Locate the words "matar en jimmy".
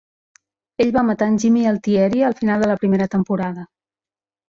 1.09-1.67